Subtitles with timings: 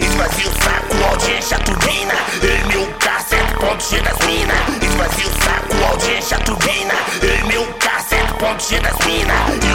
[0.00, 2.14] Esvazia o saco, audiência turbina.
[2.42, 4.54] Ei, meu cacete, ponto G das mina.
[4.82, 6.94] Esvazia o saco, audiência turbina.
[7.22, 9.67] Ei, meu cacete, ponto G das mina.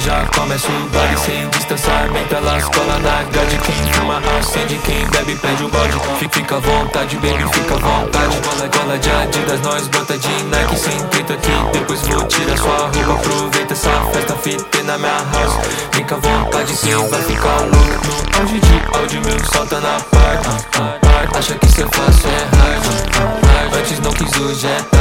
[0.00, 1.18] Já começa o baile.
[1.18, 3.58] Sem distanciamento Elas colam na grade.
[3.58, 6.28] Quem fuma acende, quem bebe pede o bode.
[6.32, 8.36] Fica à vontade, baby, fica à vontade.
[8.40, 10.78] Cola, cola de Adidas, nós brota de Nike.
[10.78, 13.12] Sem treta aqui, depois vou tirar sua roupa.
[13.14, 15.58] Aproveita essa festa, fita na minha house.
[15.92, 18.30] Fica à vontade, cê vai ficar louco.
[18.32, 23.78] No auge de áudio, meu solta na parte Acha que cê fácil é hard.
[23.78, 24.99] Antes não quis, hoje é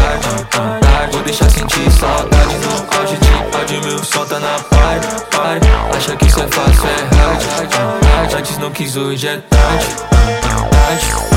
[1.30, 5.08] deixar sentir saudade no auge de áudio, meu solta na parte
[5.96, 11.29] Acha que cê fácil é hard Antes não quis, hoje é tarde